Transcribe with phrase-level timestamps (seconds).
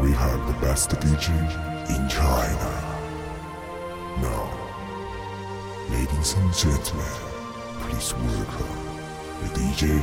[0.00, 1.30] we have the best DJ
[1.90, 2.70] in China.
[4.22, 4.48] Now,
[5.90, 7.04] ladies and gentlemen,
[7.80, 8.76] please welcome
[9.42, 10.00] the DJ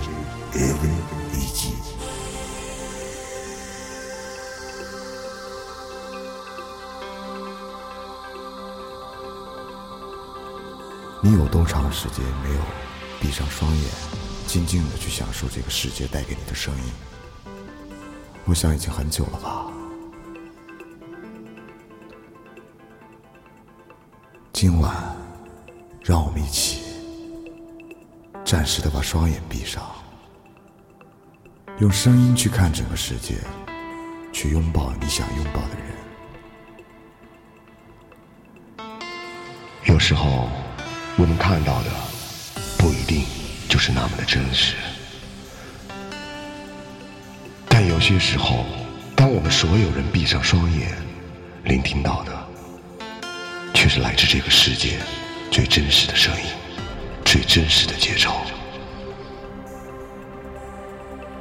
[0.53, 0.97] Evan
[1.31, 1.73] Iggy.
[11.21, 12.61] 你有多长时间没有
[13.19, 13.89] 闭上双眼，
[14.45, 16.91] 静静的去享受这个世界带给你的声音？
[18.43, 19.74] 我想已经很久了吧。
[24.57, 24.95] 今晚，
[26.01, 26.79] 让我们一起
[28.45, 29.83] 暂时的把双眼闭上，
[31.79, 33.35] 用声音去看整个世界，
[34.31, 35.75] 去拥抱你想拥抱的
[38.77, 38.87] 人。
[39.87, 40.47] 有时候，
[41.17, 41.89] 我们看到的
[42.77, 43.25] 不一定
[43.67, 44.77] 就是那么的真实，
[47.67, 48.63] 但有些时候，
[49.17, 50.97] 当我们所有人闭上双眼，
[51.65, 52.44] 聆听到的，
[53.85, 54.97] 却是来自这个世界
[55.51, 56.47] 最真实的声音，
[57.23, 58.31] 最真实的节奏。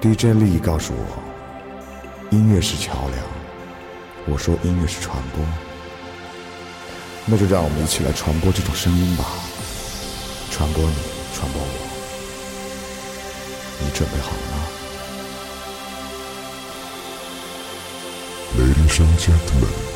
[0.03, 1.22] DJ 利告诉我，
[2.31, 3.19] 音乐是桥梁，
[4.27, 5.42] 我说音乐是传播，
[7.25, 9.25] 那就让我们一起来传播这种声音吧，
[10.50, 10.97] 传播你，
[11.34, 11.69] 传播我，
[13.81, 14.61] 你准备好了吗
[18.59, 19.94] ？Ladies and gentlemen,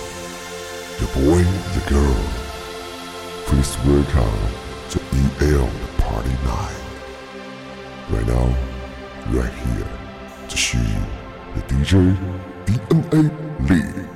[0.98, 1.42] the boy,
[1.74, 2.24] the girl,
[3.46, 4.58] please welcome
[4.90, 5.00] the
[5.54, 6.80] EL Party Night.
[8.10, 8.56] Right now,
[9.28, 9.88] right here,
[10.48, 10.78] to see
[11.54, 12.16] the DJ
[12.66, 13.30] DNA
[13.68, 14.08] Lee.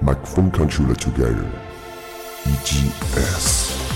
[0.00, 1.50] Microphone controller together.
[2.46, 3.93] EGS.